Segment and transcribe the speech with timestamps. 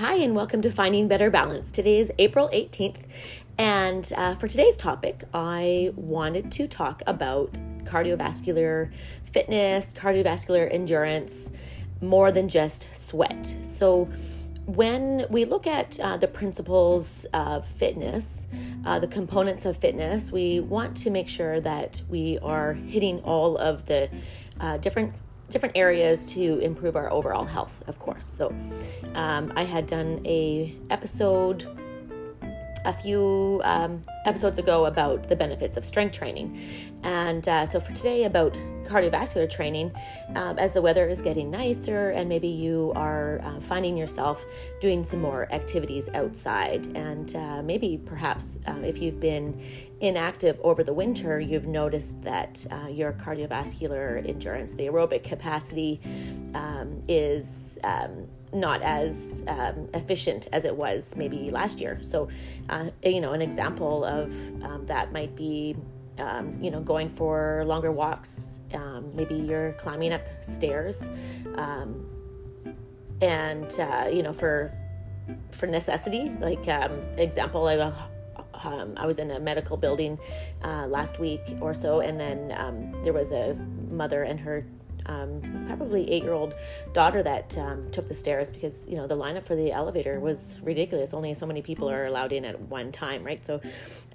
[0.00, 1.70] Hi, and welcome to Finding Better Balance.
[1.70, 3.02] Today is April 18th,
[3.58, 7.52] and uh, for today's topic, I wanted to talk about
[7.84, 8.90] cardiovascular
[9.30, 11.50] fitness, cardiovascular endurance,
[12.00, 13.54] more than just sweat.
[13.60, 14.08] So,
[14.64, 18.46] when we look at uh, the principles of fitness,
[18.86, 23.58] uh, the components of fitness, we want to make sure that we are hitting all
[23.58, 24.08] of the
[24.60, 25.12] uh, different
[25.50, 28.26] different areas to improve our overall health, of course.
[28.26, 28.54] So,
[29.14, 31.66] um, I had done a episode
[32.86, 36.58] a few um, episodes ago about the benefits of strength training,
[37.02, 39.92] and uh, so for today about cardiovascular training,
[40.34, 44.44] um, as the weather is getting nicer and maybe you are uh, finding yourself
[44.80, 49.60] doing some more activities outside, and uh, maybe perhaps uh, if you've been
[50.00, 56.00] inactive over the winter, you've noticed that uh, your cardiovascular endurance, the aerobic capacity,
[56.54, 61.98] um, is um, not as um, efficient as it was maybe last year.
[62.00, 62.28] So,
[62.68, 65.76] uh, you know, an example of um, that might be,
[66.18, 68.60] um, you know, going for longer walks.
[68.74, 71.10] Um, maybe you're climbing up stairs,
[73.22, 74.72] and uh, you know, for
[75.50, 76.66] for necessity, like
[77.18, 77.76] example, I
[78.64, 80.18] um, I was in a medical building
[80.62, 83.54] uh, last week or so, and then um, there was a
[83.90, 84.64] mother and her
[85.06, 86.54] um, probably eight year old
[86.92, 90.56] daughter that um, took the stairs because you know the lineup for the elevator was
[90.62, 91.12] ridiculous.
[91.14, 93.44] Only so many people are allowed in at one time, right?
[93.44, 93.60] So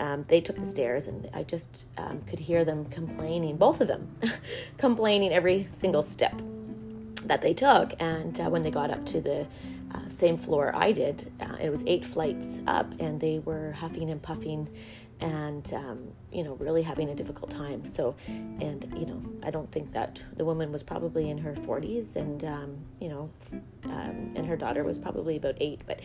[0.00, 3.88] um, they took the stairs, and I just um, could hear them complaining, both of
[3.88, 4.14] them
[4.78, 6.40] complaining every single step
[7.24, 7.94] that they took.
[7.98, 9.46] And uh, when they got up to the
[9.94, 11.30] uh, same floor I did.
[11.40, 14.68] Uh, it was eight flights up, and they were huffing and puffing,
[15.20, 17.86] and um, you know, really having a difficult time.
[17.86, 22.16] So, and you know, I don't think that the woman was probably in her 40s,
[22.16, 23.30] and um, you know,
[23.84, 25.82] um, and her daughter was probably about eight.
[25.86, 26.00] But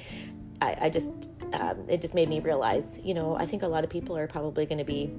[0.62, 1.10] I, I just,
[1.54, 4.28] um, it just made me realize, you know, I think a lot of people are
[4.28, 5.12] probably going to be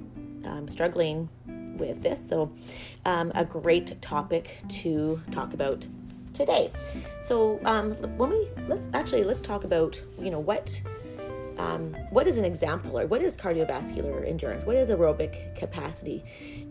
[0.45, 1.29] um, struggling
[1.77, 2.25] with this.
[2.25, 2.51] So,
[3.05, 5.87] um, a great topic to talk about
[6.41, 6.71] today.
[7.19, 10.81] So um, when we let's actually let's talk about you know what
[11.57, 14.65] um, what is an example or what is cardiovascular endurance?
[14.65, 16.23] What is aerobic capacity?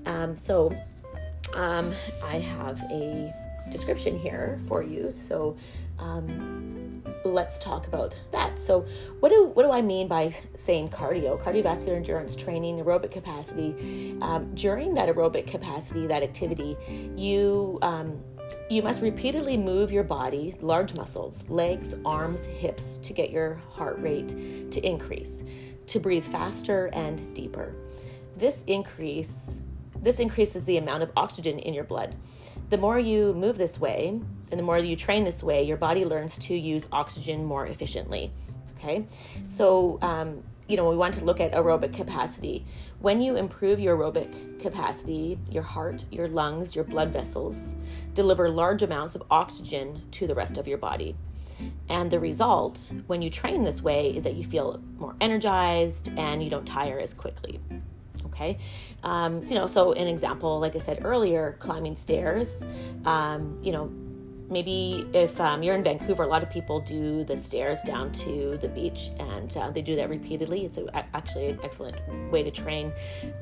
[0.06, 0.74] Um, so
[1.54, 1.92] um,
[2.24, 3.32] I have a
[3.70, 5.12] description here for you.
[5.12, 5.56] So
[5.98, 8.58] um, let's talk about that.
[8.58, 8.86] So
[9.20, 11.40] what do what do I mean by saying cardio?
[11.40, 14.16] Cardiovascular endurance training, aerobic capacity.
[14.22, 16.76] Um, during that aerobic capacity, that activity,
[17.16, 18.20] you um,
[18.70, 23.98] you must repeatedly move your body, large muscles, legs, arms, hips, to get your heart
[24.00, 25.42] rate to increase,
[25.88, 27.74] to breathe faster and deeper.
[28.36, 29.60] This increase
[30.02, 32.14] this increases the amount of oxygen in your blood.
[32.70, 34.18] The more you move this way,
[34.50, 38.32] and the more you train this way, your body learns to use oxygen more efficiently.
[38.78, 39.04] Okay,
[39.44, 42.64] so um, you know, we want to look at aerobic capacity.
[43.00, 47.74] When you improve your aerobic capacity, your heart, your lungs, your blood vessels
[48.14, 51.16] deliver large amounts of oxygen to the rest of your body.
[51.88, 56.42] And the result, when you train this way, is that you feel more energized and
[56.42, 57.60] you don't tire as quickly.
[58.26, 58.56] Okay,
[59.02, 62.64] um, so, you know, so an example, like I said earlier, climbing stairs.
[63.04, 63.90] Um, you know,
[64.50, 68.58] maybe if um, you're in Vancouver, a lot of people do the stairs down to
[68.60, 70.64] the beach, and uh, they do that repeatedly.
[70.64, 71.96] It's a, actually an excellent
[72.30, 72.92] way to train.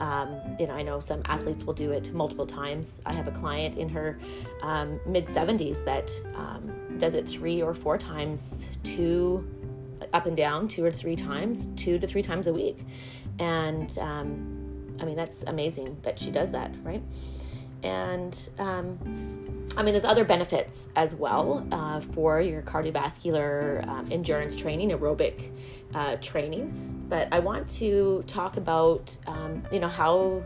[0.00, 3.00] Um, know, I know some athletes will do it multiple times.
[3.06, 4.18] I have a client in her
[4.62, 9.48] um, mid 70s that um, does it three or four times, two
[10.12, 12.78] up and down, two or three times, two to three times a week,
[13.38, 17.02] and um, I mean that's amazing that she does that, right?
[17.82, 24.56] And um, I mean, there's other benefits as well uh, for your cardiovascular um, endurance
[24.56, 25.52] training, aerobic
[25.94, 27.06] uh, training.
[27.08, 30.42] But I want to talk about, um, you know, how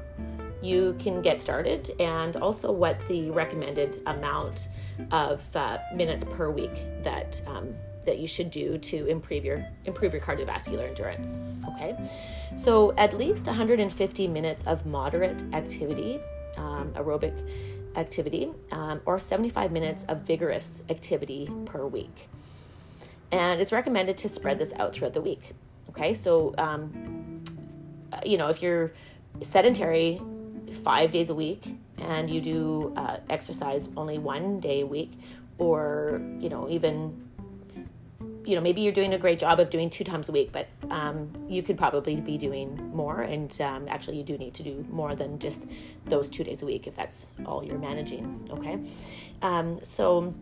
[0.61, 4.69] you can get started and also what the recommended amount
[5.11, 7.75] of uh, minutes per week that um,
[8.05, 11.39] that you should do to improve your improve your cardiovascular endurance.
[11.69, 11.97] Okay,
[12.57, 16.21] so at least 150 minutes of moderate activity,
[16.59, 17.33] um, aerobic
[17.97, 22.29] activity um, or 75 minutes of vigorous activity per week.
[23.31, 25.53] And it's recommended to spread this out throughout the week.
[25.89, 27.43] Okay, so, um,
[28.25, 28.93] you know, if you're
[29.41, 30.21] sedentary
[30.85, 35.13] five days a week and you do uh, exercise only one day a week,
[35.59, 37.29] or, you know, even
[38.45, 40.69] you know maybe you're doing a great job of doing two times a week but
[40.91, 44.85] um, you could probably be doing more and um, actually you do need to do
[44.91, 45.67] more than just
[46.07, 48.79] those two days a week if that's all you're managing okay
[49.43, 50.35] um, so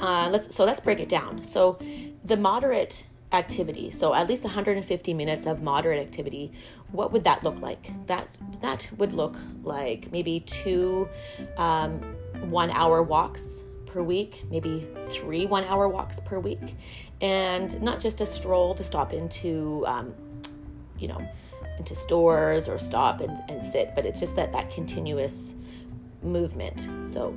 [0.00, 1.42] uh, let's so let's break it down.
[1.42, 1.78] So
[2.24, 6.52] the moderate activity, so at least 150 minutes of moderate activity,
[6.90, 7.90] what would that look like?
[8.06, 8.28] That
[8.62, 11.08] that would look like maybe two
[11.56, 12.00] um,
[12.40, 13.60] one hour walks
[13.92, 16.76] per week, maybe three one hour walks per week,
[17.20, 20.14] and not just a stroll to stop into, um,
[20.98, 21.20] you know,
[21.78, 25.54] into stores or stop and, and sit, but it's just that that continuous
[26.22, 26.88] movement.
[27.06, 27.34] So,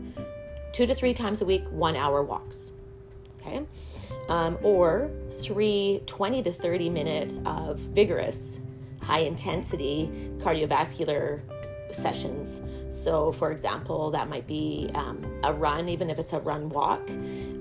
[0.71, 2.71] two to three times a week, one hour walks.
[3.39, 3.65] Okay.
[4.29, 5.11] Um, or
[5.41, 8.61] three 20 to 30 minute of vigorous,
[9.01, 10.09] high intensity
[10.39, 11.41] cardiovascular
[11.93, 12.61] sessions.
[12.89, 17.09] So, for example, that might be um, a run, even if it's a run walk,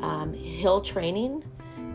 [0.00, 1.44] um, hill training,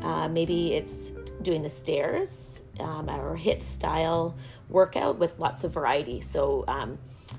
[0.01, 1.11] uh, maybe it's
[1.41, 4.35] doing the stairs um, or HIIT style
[4.69, 6.21] workout with lots of variety.
[6.21, 6.97] So, um,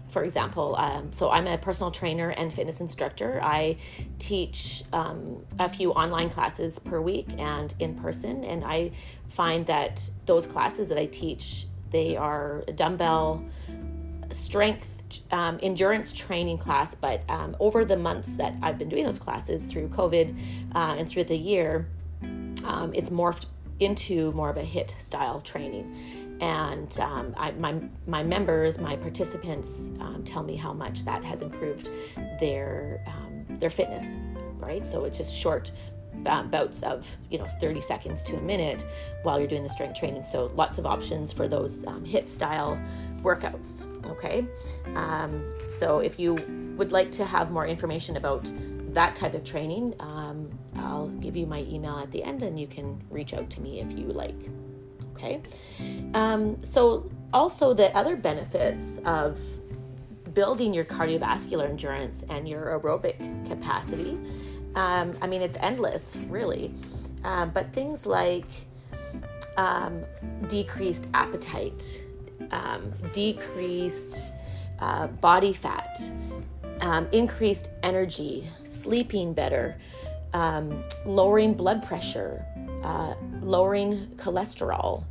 [0.09, 3.41] for example, um, so I'm a personal trainer and fitness instructor.
[3.43, 3.77] I
[4.19, 8.93] teach um, a few online classes per week and in person, and I
[9.29, 13.43] find that those classes that I teach they are dumbbell
[14.31, 19.19] strength um, endurance training class, but um, over the months that I've been doing those
[19.19, 20.37] classes through COVID
[20.75, 21.89] uh, and through the year,
[22.65, 23.47] um, it's morphed
[23.81, 26.37] into more of a HIIT style training.
[26.41, 31.43] And um, I, my, my members, my participants um, tell me how much that has
[31.43, 31.91] improved
[32.39, 34.17] their, um, their fitness,
[34.59, 34.87] right?
[34.87, 35.71] So it's just short
[36.25, 38.85] bouts of you know 30 seconds to a minute
[39.23, 40.25] while you're doing the strength training.
[40.25, 42.81] So lots of options for those um, HIIT style
[43.23, 44.47] workouts okay?
[44.95, 45.49] Um,
[45.79, 46.35] so if you
[46.77, 48.51] would like to have more information about
[48.93, 52.67] that type of training um, i'll give you my email at the end and you
[52.67, 54.35] can reach out to me if you like
[55.15, 55.43] okay?
[56.15, 59.39] Um, so also the other benefits of
[60.33, 64.19] building your cardiovascular endurance and your aerobic capacity
[64.75, 66.73] um, i mean it's endless really
[67.25, 68.47] um, but things like
[69.57, 70.05] um,
[70.49, 72.05] decreased appetite
[72.51, 74.33] um, decreased
[74.81, 76.01] uh, body fat,
[76.81, 79.77] um, increased energy, sleeping better,
[81.05, 82.45] lowering blood pressure,
[82.83, 85.05] uh, lowering cholesterol.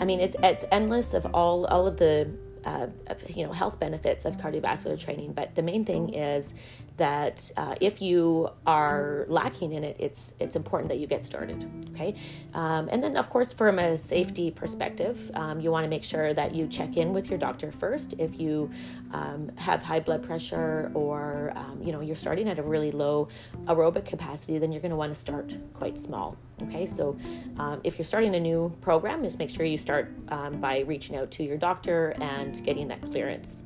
[0.00, 2.30] I mean, it's it's endless of all all of the
[2.64, 2.86] uh,
[3.28, 5.32] you know health benefits of cardiovascular training.
[5.32, 6.54] But the main thing is
[6.96, 11.68] that uh, if you are lacking in it, it's it's important that you get started.
[11.94, 12.14] Okay,
[12.54, 16.34] um, and then of course from a safety perspective, um, you want to make sure
[16.34, 18.14] that you check in with your doctor first.
[18.18, 18.70] If you
[19.12, 23.28] um, have high blood pressure or um, you know you're starting at a really low
[23.66, 26.36] aerobic capacity, then you're going to want to start quite small.
[26.62, 27.16] Okay, so
[27.58, 31.16] um, if you're starting a new program, just make sure you start um, by reaching
[31.16, 33.64] out to your doctor and getting that clearance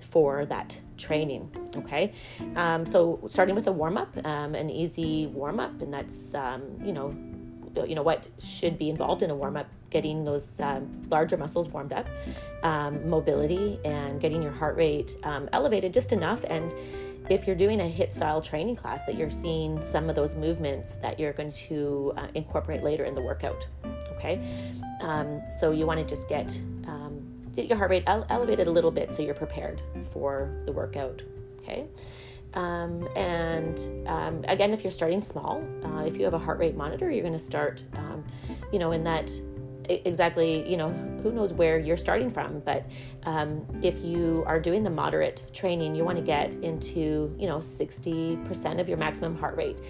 [0.00, 1.50] for that training.
[1.76, 2.12] Okay,
[2.54, 6.62] um, so starting with a warm up, um, an easy warm up, and that's um,
[6.84, 7.10] you know,
[7.86, 11.68] you know what should be involved in a warm up, getting those um, larger muscles
[11.68, 12.06] warmed up,
[13.04, 15.16] mobility, and getting your heart rate
[15.52, 16.44] elevated just enough.
[16.48, 16.74] And
[17.28, 20.96] if you're doing a HIIT style training class, that you're seeing some of those movements
[20.96, 23.66] that you're going to uh, incorporate later in the workout.
[24.16, 24.40] Okay,
[25.50, 26.58] so you want to just get
[27.56, 29.80] get your heart rate ele- elevated a little bit so you're prepared
[30.12, 31.22] for the workout.
[31.58, 31.86] Okay.
[32.54, 36.76] Um, and um, again, if you're starting small, uh, if you have a heart rate
[36.76, 38.24] monitor, you're going to start, um,
[38.72, 39.30] you know, in that
[39.88, 40.90] exactly, you know,
[41.22, 42.60] who knows where you're starting from.
[42.60, 42.84] But
[43.24, 47.58] um, if you are doing the moderate training, you want to get into, you know,
[47.58, 49.80] 60% of your maximum heart rate.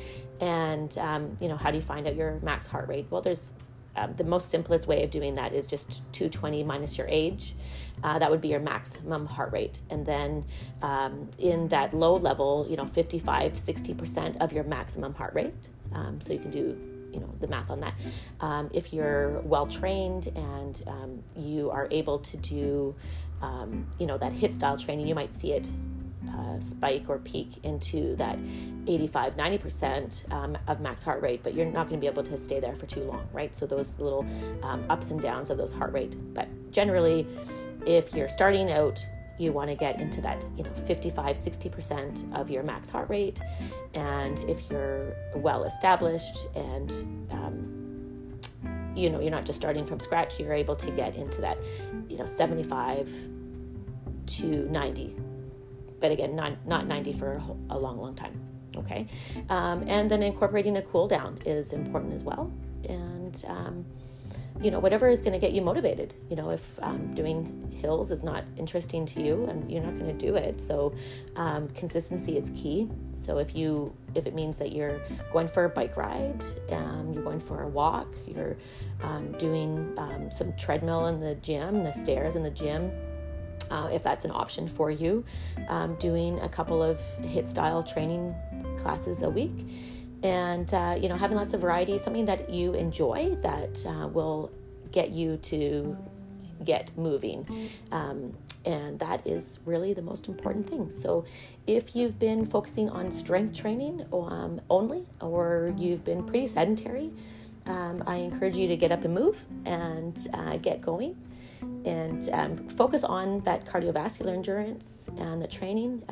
[0.41, 3.07] And, um, you know, how do you find out your max heart rate?
[3.11, 3.55] Well, there's
[3.97, 7.55] um, the most simplest way of doing that is just 220 minus your age.
[8.05, 9.79] Uh, that would be your maximum heart rate.
[9.91, 10.45] And then
[10.83, 15.55] um, in that low level, you know, 55 to 60% of your maximum heart rate.
[15.93, 17.95] Um, so you can do you know the math on that.
[18.41, 22.95] Um, if you're well trained and um, you are able to do
[23.41, 25.67] um, you know that HIIT style training you might see it
[26.31, 28.39] uh, spike or peak into that
[28.87, 32.37] 85 90% um, of max heart rate but you're not going to be able to
[32.37, 33.57] stay there for too long right?
[33.57, 34.27] So those little
[34.63, 36.17] um, ups and downs of those heart rate.
[36.35, 37.27] But generally
[37.87, 39.07] if you're starting out
[39.39, 43.41] you want to get into that you know 55 60% of your max heart rate
[43.95, 46.91] and if you're well established and
[47.31, 48.39] um,
[48.95, 51.59] you know you're not just starting from scratch you're able to get into that
[52.09, 53.11] you know 75
[54.27, 55.17] to 90
[56.01, 58.41] but again, not, not 90 for a, long, long time.
[58.77, 59.07] Okay.
[59.49, 62.53] Um, and then incorporating a cool down is important as well.
[62.89, 63.85] And um,
[64.61, 66.15] you know, whatever is going to get you motivated.
[66.31, 70.17] You know, if um, doing hills is not interesting to you, and you're not going
[70.17, 70.61] to do it.
[70.61, 70.95] So,
[71.37, 72.89] um, consistency is key.
[73.15, 75.01] So if you if it means that you're
[75.33, 78.57] going for a bike ride, um, you're going for a walk, you're
[79.03, 82.91] um, doing um, some treadmill in the gym, the stairs in the gym,
[83.71, 85.25] uh, if that's an option for you,
[85.69, 88.35] um, doing a couple of HIIT style training
[88.79, 89.67] classes a week,
[90.23, 94.51] and uh, you know having lots of variety, something that you enjoy that uh, will
[94.93, 95.97] get you to
[96.65, 97.71] get moving.
[97.93, 100.91] Um, and that is really the most important thing.
[100.91, 101.25] So,
[101.67, 107.13] if you've been focusing on strength training um, only, or you've been pretty sedentary,
[107.67, 111.17] um, I encourage you to get up and move and uh, get going
[111.85, 116.03] and um, focus on that cardiovascular endurance and the training.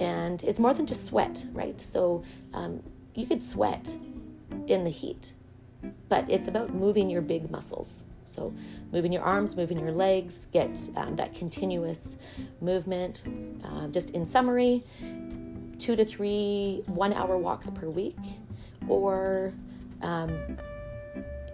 [0.00, 1.80] And it's more than just sweat, right?
[1.80, 2.82] So um,
[3.14, 3.96] you could sweat
[4.66, 5.34] in the heat,
[6.08, 8.04] but it's about moving your big muscles.
[8.24, 8.54] So,
[8.92, 12.16] moving your arms, moving your legs, get um, that continuous
[12.60, 13.22] movement.
[13.64, 14.84] Uh, just in summary,
[15.78, 18.16] two to three one hour walks per week,
[18.88, 19.52] or
[20.02, 20.56] um,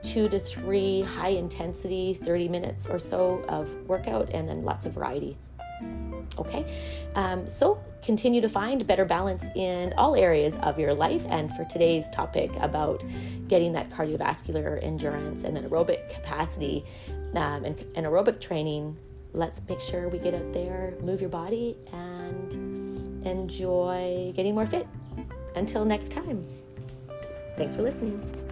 [0.02, 4.92] two to three high intensity 30 minutes or so of workout and then lots of
[4.92, 5.36] variety
[6.38, 6.64] okay
[7.16, 11.24] um, so continue to find better balance in all areas of your life.
[11.28, 13.04] And for today's topic about
[13.48, 16.84] getting that cardiovascular endurance and then aerobic capacity
[17.34, 18.96] um, and, and aerobic training
[19.32, 24.86] let's make sure we get out there move your body and enjoy getting more fit.
[25.56, 26.46] Until next time.
[27.56, 28.45] Thanks for listening